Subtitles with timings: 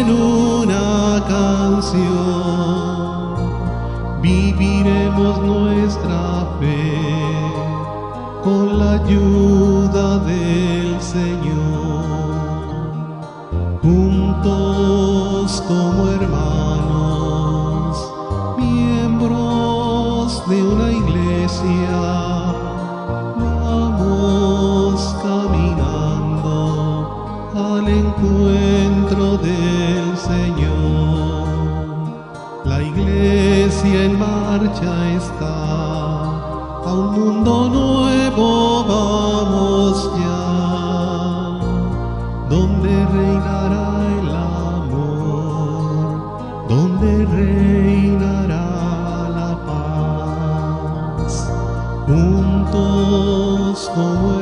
[0.00, 2.12] en una canción
[4.22, 6.92] viviremos nuestra fe
[8.44, 12.02] con la ayuda del Señor.
[13.82, 17.92] Juntos como hermanos,
[18.58, 22.00] miembros de una iglesia,
[23.36, 26.54] vamos caminando
[27.54, 29.61] al encuentro del
[33.82, 35.54] iglesia en marcha está,
[36.84, 41.58] a un mundo nuevo vamos ya,
[42.48, 43.88] donde reinará
[44.20, 45.08] el amor,
[46.68, 48.66] donde reinará
[49.38, 51.32] la paz.
[52.06, 54.41] Juntos como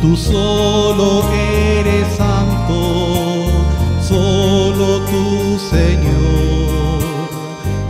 [0.00, 3.46] Tú solo eres santo,
[4.00, 7.02] solo tú Señor,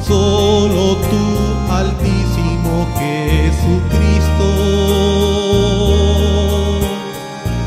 [0.01, 1.25] solo tú
[1.71, 4.49] altísimo Jesucristo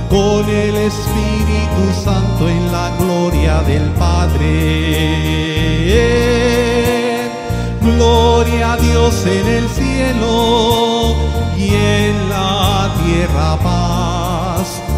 [0.10, 4.48] con el Espíritu Santo en la gloria del Padre.
[7.80, 11.16] Gloria a Dios en el cielo
[11.56, 13.91] y en la tierra paz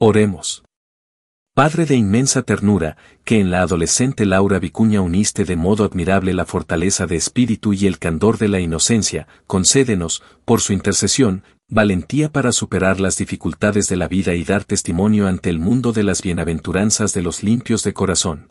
[0.00, 0.62] Oremos.
[1.56, 6.46] Padre de inmensa ternura, que en la adolescente Laura Vicuña uniste de modo admirable la
[6.46, 12.52] fortaleza de espíritu y el candor de la inocencia, concédenos, por su intercesión, valentía para
[12.52, 17.12] superar las dificultades de la vida y dar testimonio ante el mundo de las bienaventuranzas
[17.12, 18.50] de los limpios de corazón.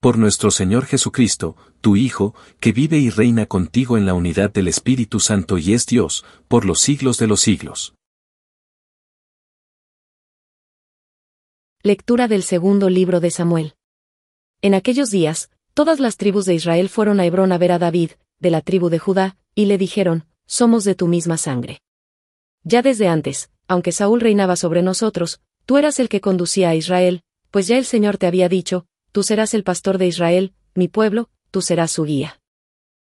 [0.00, 4.68] Por nuestro Señor Jesucristo, tu Hijo, que vive y reina contigo en la unidad del
[4.68, 7.96] Espíritu Santo y es Dios, por los siglos de los siglos.
[11.84, 13.74] Lectura del segundo libro de Samuel.
[14.60, 18.12] En aquellos días, todas las tribus de Israel fueron a Hebrón a ver a David,
[18.38, 21.80] de la tribu de Judá, y le dijeron, Somos de tu misma sangre.
[22.62, 27.24] Ya desde antes, aunque Saúl reinaba sobre nosotros, tú eras el que conducía a Israel,
[27.50, 31.30] pues ya el Señor te había dicho, Tú serás el pastor de Israel, mi pueblo,
[31.50, 32.40] tú serás su guía.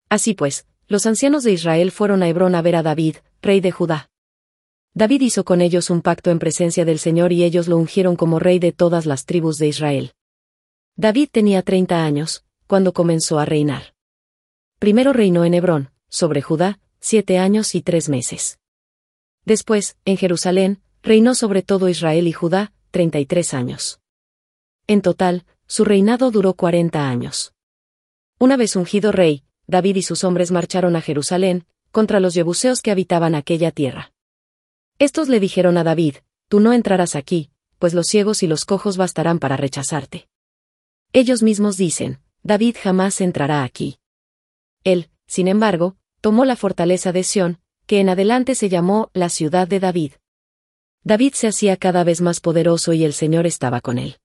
[0.09, 3.71] Así pues, los ancianos de Israel fueron a Hebrón a ver a David, rey de
[3.71, 4.11] Judá.
[4.97, 8.39] David hizo con ellos un pacto en presencia del Señor y ellos lo ungieron como
[8.39, 10.15] rey de todas las tribus de Israel.
[10.97, 13.93] David tenía treinta años, cuando comenzó a reinar.
[14.79, 18.59] Primero reinó en Hebrón, sobre Judá, siete años y tres meses.
[19.45, 24.01] Después, en Jerusalén, reinó sobre todo Israel y Judá, treinta y tres años.
[24.87, 27.53] En total, su reinado duró cuarenta años.
[28.39, 32.93] Una vez ungido rey, David y sus hombres marcharon a Jerusalén, contra los yebuseos que
[32.93, 34.15] habitaban aquella tierra.
[34.99, 36.17] Estos le dijeron a David,
[36.49, 40.29] Tú no entrarás aquí, pues los ciegos y los cojos bastarán para rechazarte.
[41.13, 43.99] Ellos mismos dicen, David jamás entrará aquí.
[44.85, 49.67] Él, sin embargo, tomó la fortaleza de Sión, que en adelante se llamó la ciudad
[49.67, 50.13] de David.
[51.03, 54.19] David se hacía cada vez más poderoso y el Señor estaba con él.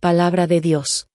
[0.00, 1.08] Palabra de Dios.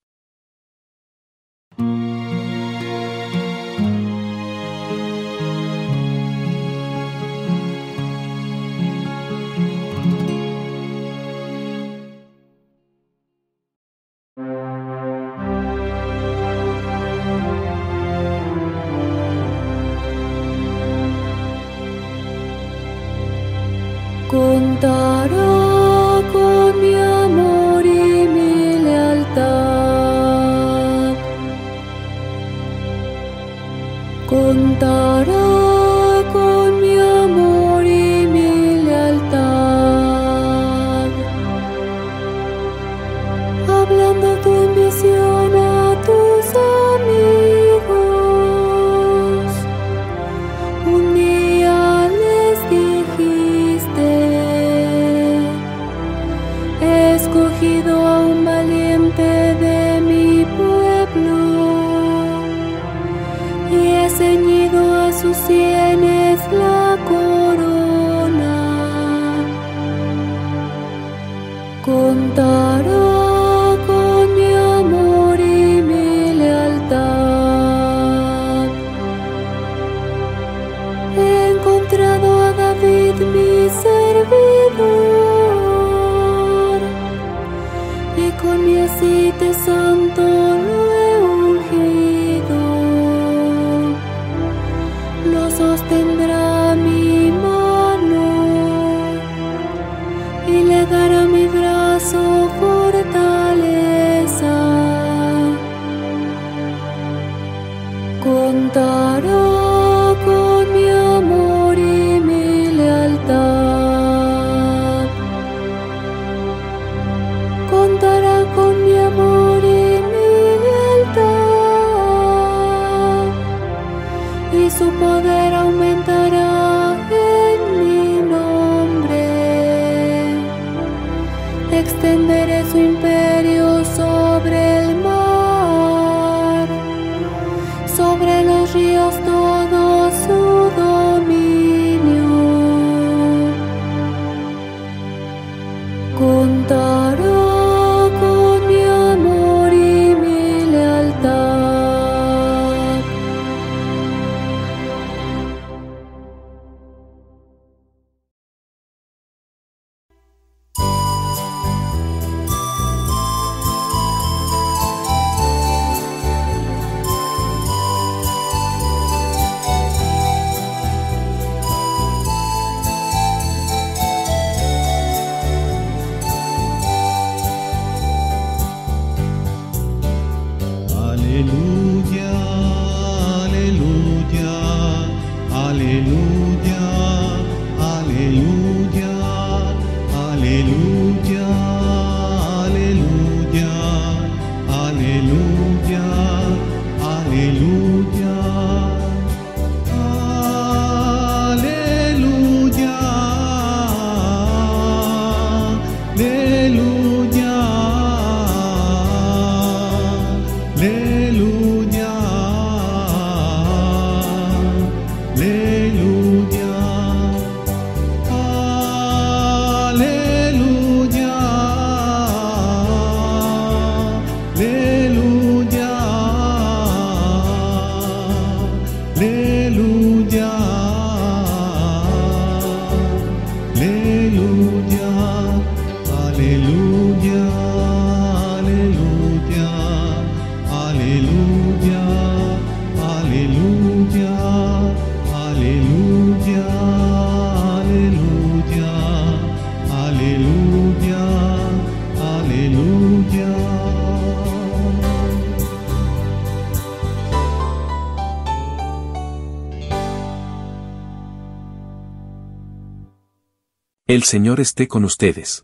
[264.17, 265.63] El Señor esté con ustedes.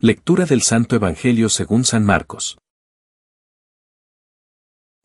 [0.00, 2.58] Lectura del Santo Evangelio según San Marcos.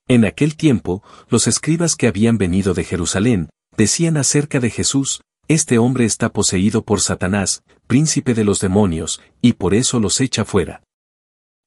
[0.08, 5.78] En aquel tiempo, los escribas que habían venido de Jerusalén, decían acerca de Jesús, Este
[5.78, 10.82] hombre está poseído por Satanás, príncipe de los demonios, y por eso los echa fuera.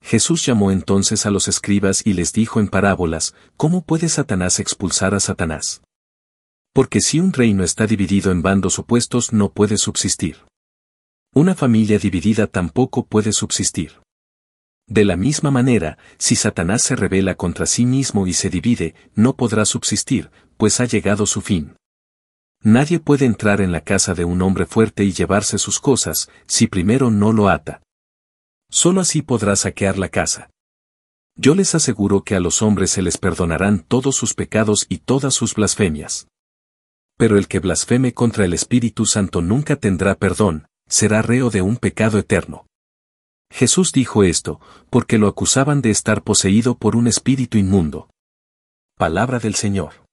[0.03, 5.15] Jesús llamó entonces a los escribas y les dijo en parábolas, ¿Cómo puede Satanás expulsar
[5.15, 5.83] a Satanás?
[6.75, 10.39] Porque si un reino está dividido en bandos opuestos no puede subsistir.
[11.33, 14.01] Una familia dividida tampoco puede subsistir.
[14.89, 19.37] De la misma manera, si Satanás se rebela contra sí mismo y se divide, no
[19.37, 21.77] podrá subsistir, pues ha llegado su fin.
[22.61, 26.67] Nadie puede entrar en la casa de un hombre fuerte y llevarse sus cosas, si
[26.67, 27.83] primero no lo ata.
[28.69, 30.51] Solo así podrá saquear la casa.
[31.37, 35.35] Yo les aseguro que a los hombres se les perdonarán todos sus pecados y todas
[35.35, 36.27] sus blasfemias.
[37.17, 41.77] Pero el que blasfeme contra el Espíritu Santo nunca tendrá perdón, será reo de un
[41.77, 42.67] pecado eterno.
[43.51, 48.11] Jesús dijo esto, porque lo acusaban de estar poseído por un espíritu inmundo.
[48.97, 50.05] Palabra del Señor.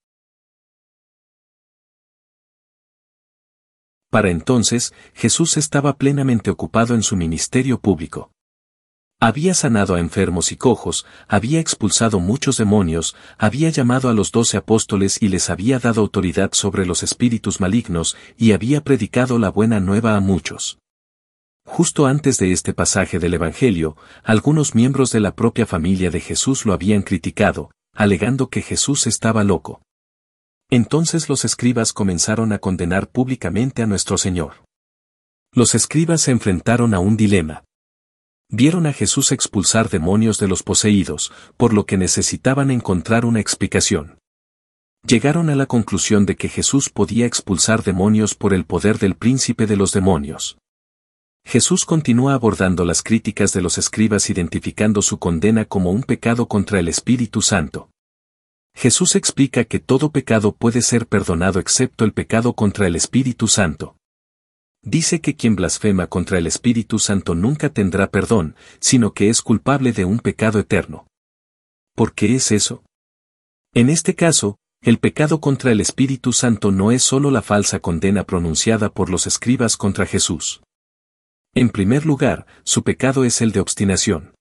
[4.12, 8.31] Para entonces, Jesús estaba plenamente ocupado en su ministerio público.
[9.24, 14.58] Había sanado a enfermos y cojos, había expulsado muchos demonios, había llamado a los doce
[14.58, 19.80] apóstoles y les había dado autoridad sobre los espíritus malignos, y había predicado la buena
[19.80, 20.80] nueva a muchos.
[21.68, 26.66] Justo antes de este pasaje del Evangelio, algunos miembros de la propia familia de Jesús
[26.66, 29.84] lo habían criticado, alegando que Jesús estaba loco.
[30.72, 34.66] Entonces los escribas comenzaron a condenar públicamente a nuestro Señor.
[35.54, 37.66] Los escribas se enfrentaron a un dilema.
[38.53, 44.20] Vieron a Jesús expulsar demonios de los poseídos, por lo que necesitaban encontrar una explicación.
[45.08, 49.67] Llegaron a la conclusión de que Jesús podía expulsar demonios por el poder del príncipe
[49.67, 50.58] de los demonios.
[51.46, 56.81] Jesús continúa abordando las críticas de los escribas identificando su condena como un pecado contra
[56.81, 57.89] el Espíritu Santo.
[58.75, 63.96] Jesús explica que todo pecado puede ser perdonado excepto el pecado contra el Espíritu Santo.
[64.84, 69.92] Dice que quien blasfema contra el Espíritu Santo nunca tendrá perdón, sino que es culpable
[69.92, 71.06] de un pecado eterno.
[71.96, 72.84] ¿Por qué es eso?
[73.74, 78.24] En este caso, el pecado contra el Espíritu Santo no es solo la falsa condena
[78.24, 80.63] pronunciada por los escribas contra Jesús.
[81.54, 84.34] En primer lugar, su pecado es el de obstinación.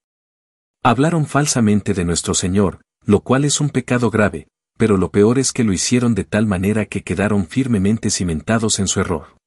[0.83, 4.49] Hablaron falsamente de nuestro Señor, lo cual es un pecado grave,
[4.79, 8.89] pero lo peor es que lo hicieron de tal manera que quedaron firmemente cimentados en
[8.89, 9.40] su error.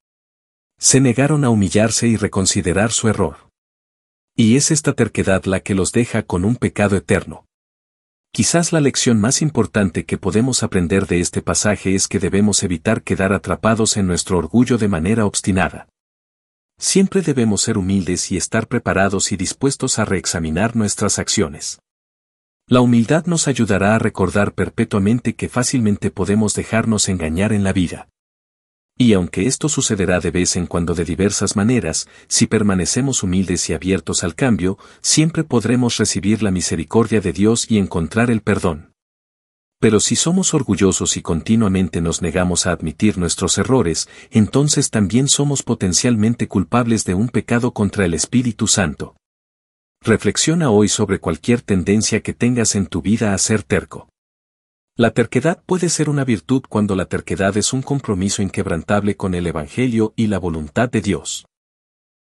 [0.77, 3.49] Se negaron a humillarse y reconsiderar su error.
[4.35, 7.45] Y es esta terquedad la que los deja con un pecado eterno.
[8.31, 13.03] Quizás la lección más importante que podemos aprender de este pasaje es que debemos evitar
[13.03, 15.87] quedar atrapados en nuestro orgullo de manera obstinada.
[16.79, 21.79] Siempre debemos ser humildes y estar preparados y dispuestos a reexaminar nuestras acciones.
[22.67, 28.09] La humildad nos ayudará a recordar perpetuamente que fácilmente podemos dejarnos engañar en la vida.
[28.97, 33.73] Y aunque esto sucederá de vez en cuando de diversas maneras, si permanecemos humildes y
[33.73, 38.93] abiertos al cambio, siempre podremos recibir la misericordia de Dios y encontrar el perdón.
[39.79, 45.63] Pero si somos orgullosos y continuamente nos negamos a admitir nuestros errores, entonces también somos
[45.63, 49.17] potencialmente culpables de un pecado contra el Espíritu Santo.
[50.01, 54.07] Reflexiona hoy sobre cualquier tendencia que tengas en tu vida a ser terco.
[54.95, 59.47] La terquedad puede ser una virtud cuando la terquedad es un compromiso inquebrantable con el
[59.47, 61.47] Evangelio y la voluntad de Dios.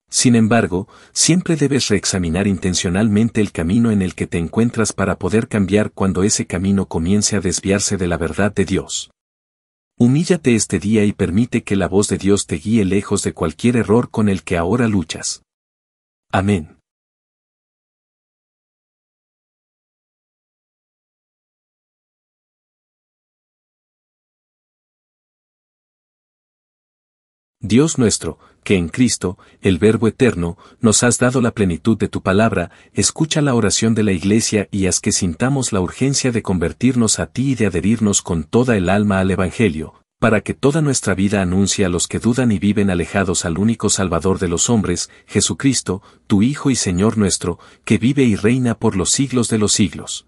[0.10, 5.47] Sin embargo, siempre debes reexaminar intencionalmente el camino en el que te encuentras para poder
[5.47, 9.12] cambiar cuando ese camino comience a desviarse de la verdad de Dios.
[9.97, 13.77] Humíllate este día y permite que la voz de Dios te guíe lejos de cualquier
[13.77, 15.41] error con el que ahora luchas.
[16.34, 16.76] Amén.
[27.59, 32.21] Dios nuestro, que en Cristo, el Verbo eterno, nos has dado la plenitud de tu
[32.21, 37.17] palabra, escucha la oración de la Iglesia y haz que sintamos la urgencia de convertirnos
[37.17, 41.15] a ti y de adherirnos con toda el alma al Evangelio, para que toda nuestra
[41.15, 45.09] vida anuncie a los que dudan y viven alejados al único Salvador de los hombres,
[45.25, 49.73] Jesucristo, tu Hijo y Señor nuestro, que vive y reina por los siglos de los
[49.73, 50.27] siglos.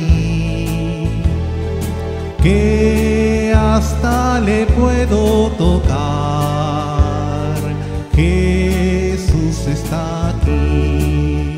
[4.45, 5.91] le puedo tocar.
[8.15, 11.55] Jesús está aquí.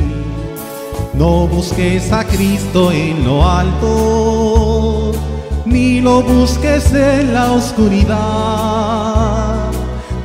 [1.14, 5.14] No busques a Cristo en lo alto,
[5.66, 8.12] ni lo busques en la oscuridad.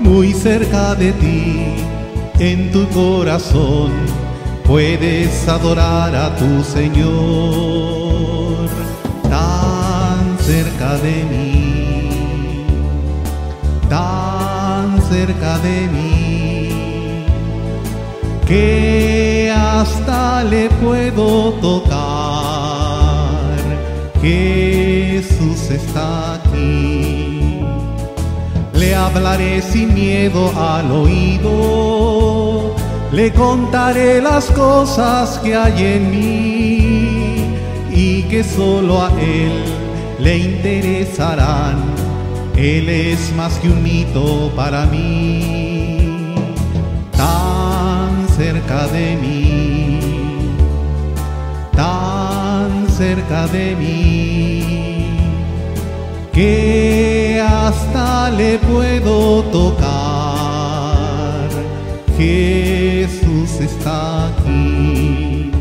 [0.00, 1.74] Muy cerca de ti,
[2.38, 3.92] en tu corazón,
[4.64, 7.08] puedes adorar a tu Señor.
[9.28, 11.57] Tan cerca de mí
[15.28, 16.68] cerca de mí
[18.46, 21.98] que hasta le puedo tocar.
[24.22, 27.60] Jesús está aquí.
[28.72, 32.74] Le hablaré sin miedo al oído,
[33.12, 37.58] le contaré las cosas que hay en mí
[37.90, 39.52] y que solo a Él
[40.20, 42.07] le interesarán
[42.58, 46.34] él es más que un mito para mí,
[47.16, 50.00] tan cerca de mí,
[51.76, 55.06] tan cerca de mí,
[56.32, 60.58] que hasta le puedo tocar.
[62.16, 65.52] Jesús está aquí.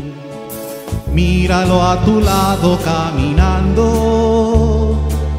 [1.14, 3.86] Míralo a tu lado caminando,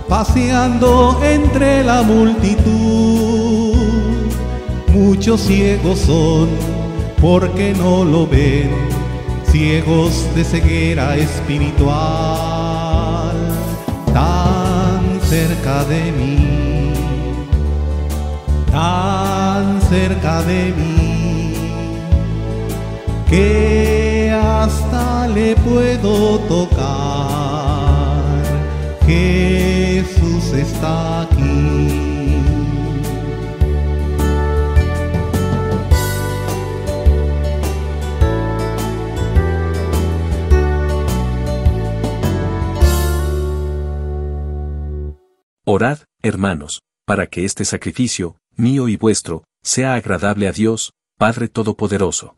[0.10, 3.78] paseando entre la multitud.
[4.92, 6.50] Muchos ciegos son
[7.22, 8.72] porque no lo ven,
[9.52, 11.94] ciegos de ceguera espiritual,
[14.12, 16.92] tan cerca de mí,
[18.72, 21.54] tan cerca de mí,
[23.30, 27.30] que hasta le puedo tocar.
[30.00, 32.40] Está aquí.
[45.66, 52.38] Orad, hermanos, para que este sacrificio, mío y vuestro, sea agradable a Dios, Padre Todopoderoso.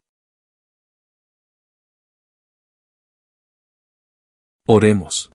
[4.67, 5.31] Oremos.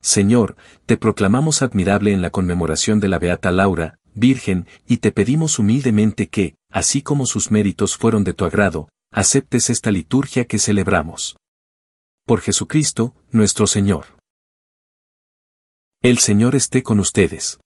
[0.00, 5.58] Señor, te proclamamos admirable en la conmemoración de la Beata Laura, Virgen, y te pedimos
[5.58, 11.36] humildemente que, así como sus méritos fueron de tu agrado, aceptes esta liturgia que celebramos.
[12.26, 14.06] Por Jesucristo, nuestro Señor.
[16.02, 17.60] El Señor esté con ustedes.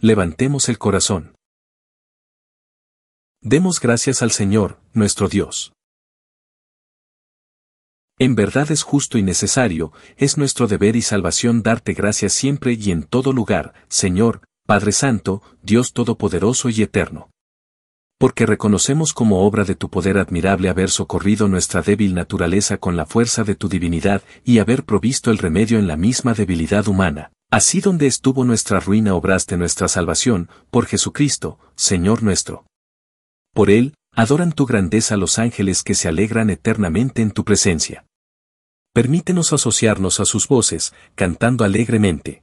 [0.00, 1.34] Levantemos el corazón.
[3.40, 5.72] Demos gracias al Señor, nuestro Dios.
[8.18, 12.90] En verdad es justo y necesario, es nuestro deber y salvación darte gracias siempre y
[12.90, 17.30] en todo lugar, Señor, Padre Santo, Dios Todopoderoso y Eterno
[18.18, 23.06] porque reconocemos como obra de tu poder admirable haber socorrido nuestra débil naturaleza con la
[23.06, 27.30] fuerza de tu divinidad y haber provisto el remedio en la misma debilidad humana.
[27.50, 32.66] Así donde estuvo nuestra ruina obraste nuestra salvación, por Jesucristo, Señor nuestro.
[33.54, 38.04] Por Él, adoran tu grandeza los ángeles que se alegran eternamente en tu presencia.
[38.98, 42.42] Permítenos asociarnos a sus voces, cantando alegremente.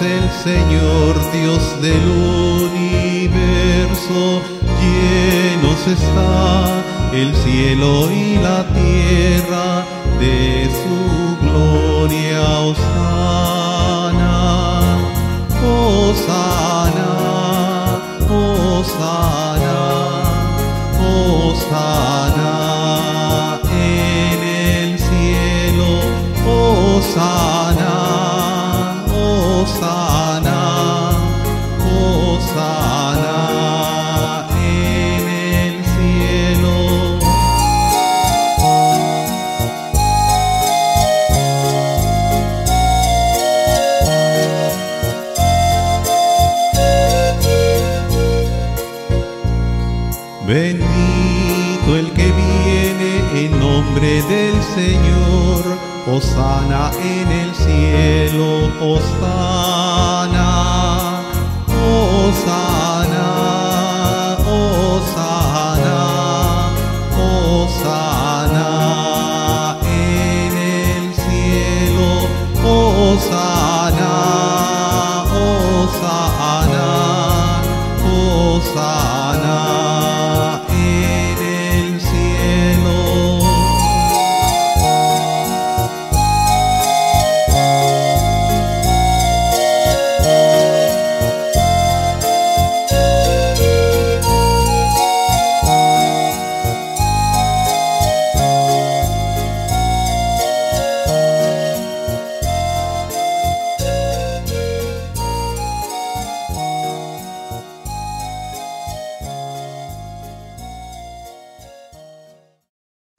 [0.00, 2.37] el Señor Dios del universo,
[7.80, 8.17] el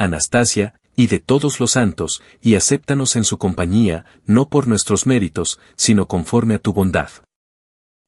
[0.00, 5.60] Anastasia, y de todos los santos, y acéptanos en su compañía, no por nuestros méritos,
[5.76, 7.10] sino conforme a tu bondad.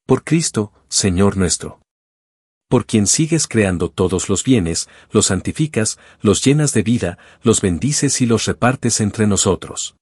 [0.07, 1.81] Por Cristo, Señor nuestro.
[2.67, 8.21] Por quien sigues creando todos los bienes, los santificas, los llenas de vida, los bendices
[8.21, 9.95] y los repartes entre nosotros.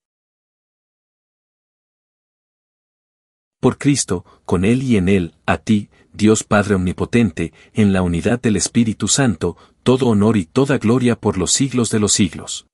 [3.59, 8.41] Por Cristo, con Él y en Él, a ti, Dios Padre Omnipotente, en la unidad
[8.41, 12.67] del Espíritu Santo, todo honor y toda gloria por los siglos de los siglos.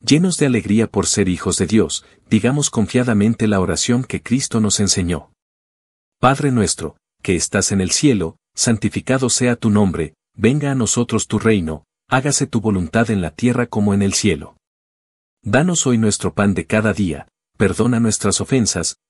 [0.00, 4.78] Llenos de alegría por ser hijos de Dios, digamos confiadamente la oración que Cristo nos
[4.78, 5.32] enseñó.
[6.20, 11.38] Padre nuestro, que estás en el cielo, santificado sea tu nombre, venga a nosotros tu
[11.38, 14.56] reino, hágase tu voluntad en la tierra como en el cielo.
[15.42, 18.98] Danos hoy nuestro pan de cada día, perdona nuestras ofensas,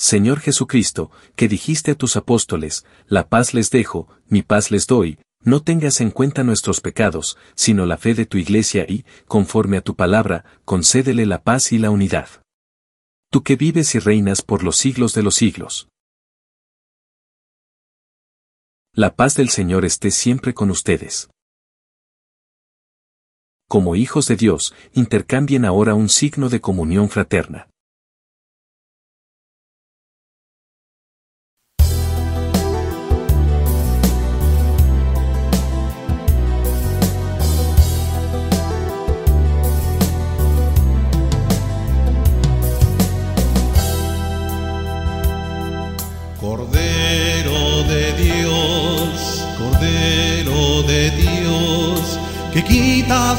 [0.00, 5.18] Señor Jesucristo, que dijiste a tus apóstoles, la paz les dejo, mi paz les doy,
[5.44, 9.82] no tengas en cuenta nuestros pecados, sino la fe de tu iglesia y, conforme a
[9.82, 12.30] tu palabra, concédele la paz y la unidad.
[13.30, 15.90] Tú que vives y reinas por los siglos de los siglos.
[18.94, 21.28] La paz del Señor esté siempre con ustedes.
[23.68, 27.69] Como hijos de Dios, intercambien ahora un signo de comunión fraterna.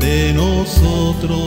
[0.00, 1.38] de nosotros.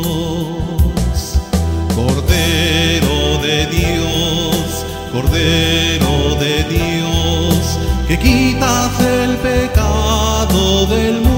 [1.96, 11.33] Cordero de Dios, Cordero de Dios, que quitas el pecado del mundo,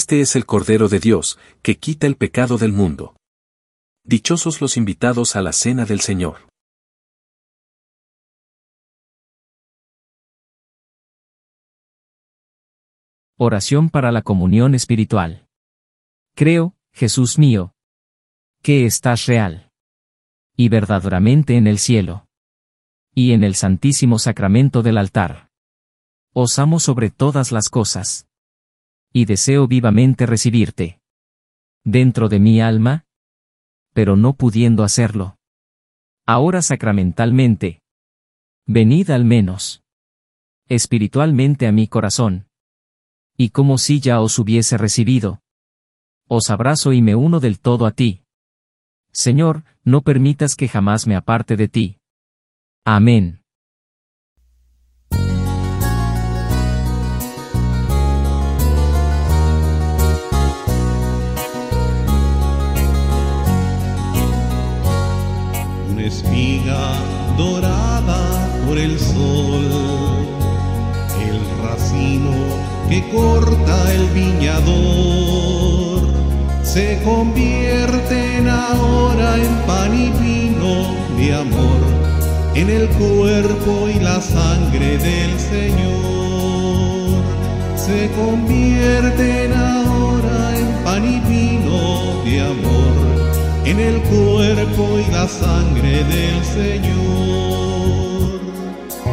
[0.00, 3.16] Este es el Cordero de Dios, que quita el pecado del mundo.
[4.04, 6.46] Dichosos los invitados a la cena del Señor.
[13.38, 15.48] Oración para la comunión espiritual.
[16.36, 17.74] Creo, Jesús mío,
[18.62, 19.72] que estás real
[20.56, 22.28] y verdaderamente en el cielo
[23.16, 25.50] y en el santísimo sacramento del altar.
[26.32, 28.27] Os amo sobre todas las cosas
[29.12, 31.00] y deseo vivamente recibirte
[31.84, 33.06] dentro de mi alma,
[33.94, 35.38] pero no pudiendo hacerlo.
[36.26, 37.80] Ahora sacramentalmente.
[38.66, 39.82] Venid al menos
[40.68, 42.48] espiritualmente a mi corazón
[43.38, 45.40] y como si ya os hubiese recibido.
[46.26, 48.24] Os abrazo y me uno del todo a ti.
[49.12, 51.98] Señor, no permitas que jamás me aparte de ti.
[52.84, 53.42] Amén.
[74.18, 76.00] Viñador,
[76.62, 80.74] se convierten ahora en pan y vino
[81.16, 81.80] de amor,
[82.54, 87.22] en el cuerpo y la sangre del Señor,
[87.76, 92.98] se convierten ahora en pan y vino de amor
[93.64, 98.40] en el cuerpo y la sangre del Señor.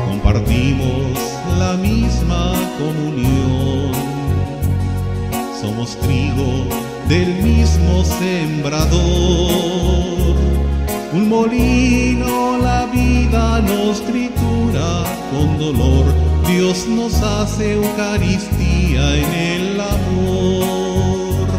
[0.07, 1.19] Compartimos
[1.59, 4.04] la misma comunión.
[5.75, 6.69] Somos trigo
[7.09, 8.95] del mismo sembrador.
[11.11, 16.05] Un molino la vida nos tritura con dolor.
[16.47, 21.49] Dios nos hace Eucaristía en el amor.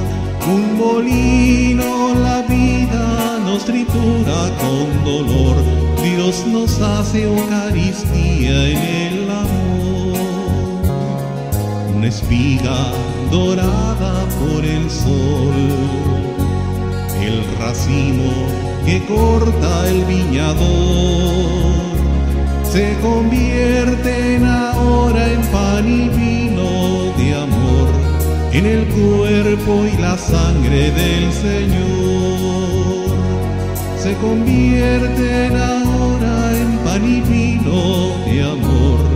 [0.50, 5.56] Un molino la vida nos tritura con dolor,
[6.02, 10.16] Dios nos hace Eucaristía en el amor.
[11.94, 12.92] Una espiga
[13.30, 15.54] dorada por el sol,
[17.20, 18.32] el racimo
[18.84, 20.56] que corta el viñador,
[22.64, 28.06] se convierten ahora en pan y vino de amor
[28.52, 33.06] en el cuerpo y la sangre del Señor.
[33.98, 39.15] Se convierten ahora en pan y vino de amor,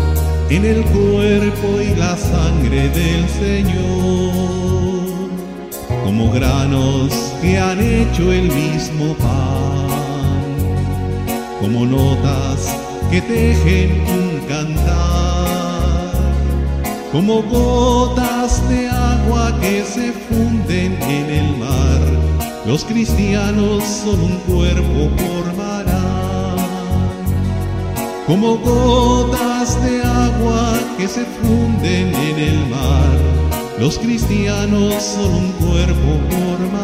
[0.50, 4.30] en el cuerpo y la sangre del Señor.
[6.04, 9.86] Como granos que han hecho el mismo pan,
[11.60, 12.76] como notas
[13.10, 16.10] que tejen un cantar,
[17.12, 22.00] como gotas de agua que se funden en el mar,
[22.66, 25.69] los cristianos son un cuerpo formarán,
[28.30, 33.18] como gotas de agua que se funden en el mar,
[33.80, 36.76] los cristianos son un cuerpo formarán,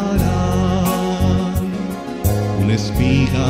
[2.61, 3.47] una espiga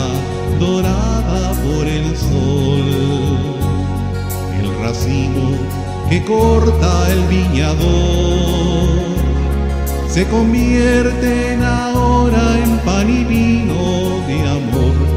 [0.59, 2.85] dorada por el sol,
[4.61, 5.57] el racimo
[6.07, 8.89] que corta el viñador,
[10.07, 15.16] se convierten ahora en pan y vino de amor,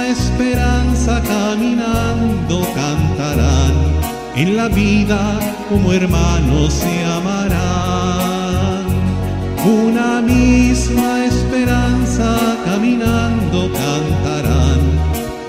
[2.75, 3.73] cantarán,
[4.35, 8.85] en la vida como hermanos se amarán.
[9.63, 14.79] Una misma esperanza caminando cantarán,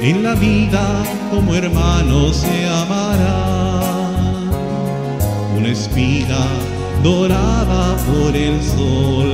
[0.00, 0.84] en la vida
[1.30, 4.50] como hermanos se amarán.
[5.56, 6.46] Una espiga
[7.02, 9.32] dorada por el sol,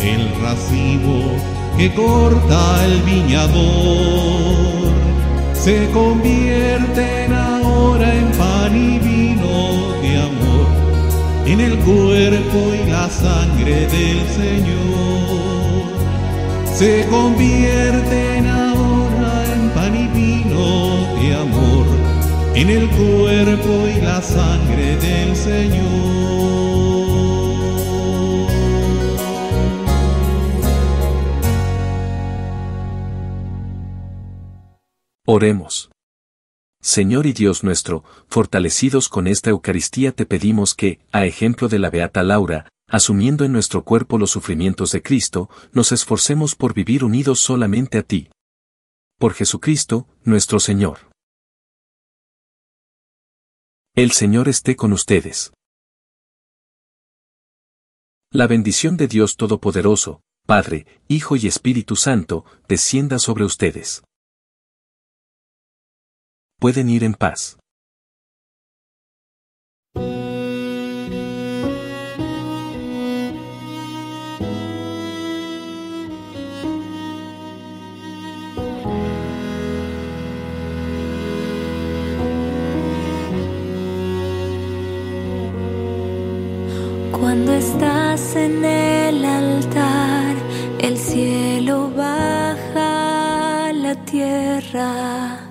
[0.00, 4.83] el racimo que corta el viñador,
[5.64, 10.66] se convierten ahora en pan y vino de amor,
[11.46, 15.86] en el cuerpo y la sangre del Señor,
[16.70, 21.86] se convierten ahora en pan y vino de amor,
[22.54, 26.93] en el cuerpo y la sangre del Señor.
[35.26, 35.90] Oremos.
[36.82, 41.88] Señor y Dios nuestro, fortalecidos con esta Eucaristía te pedimos que, a ejemplo de la
[41.88, 47.40] Beata Laura, asumiendo en nuestro cuerpo los sufrimientos de Cristo, nos esforcemos por vivir unidos
[47.40, 48.28] solamente a ti.
[49.18, 50.98] Por Jesucristo, nuestro Señor.
[53.94, 55.54] El Señor esté con ustedes.
[58.30, 64.02] La bendición de Dios Todopoderoso, Padre, Hijo y Espíritu Santo, descienda sobre ustedes.
[66.58, 67.58] Pueden ir en paz.
[87.12, 90.36] Cuando estás en el altar,
[90.78, 95.43] el cielo baja a la tierra.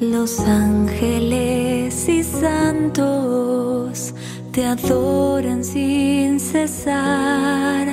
[0.00, 4.14] Los ángeles y santos
[4.50, 7.86] te adoran sin cesar.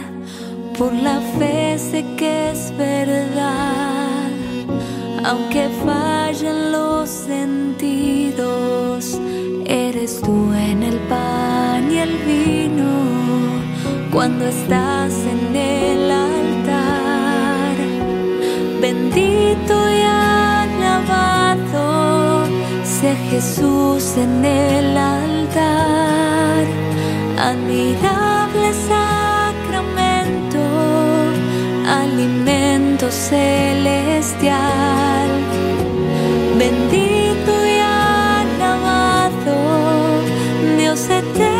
[0.78, 4.30] Por la fe sé que es verdad,
[5.26, 8.40] aunque fallen los sentidos,
[9.66, 12.86] eres tú en el pan y el vino.
[14.14, 17.76] Cuando estás en el altar,
[18.80, 21.37] bendito y alabado
[23.08, 26.66] sea Jesús en el altar.
[27.52, 30.64] Admirable sacramento,
[31.88, 34.50] alimento celestial.
[36.58, 39.56] Bendito y alabado,
[40.78, 41.57] Dios eterno